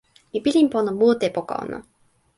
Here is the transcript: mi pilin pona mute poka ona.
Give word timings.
mi 0.31 0.39
pilin 0.45 0.69
pona 0.73 0.91
mute 1.01 1.27
poka 1.37 1.53
ona. 1.65 1.79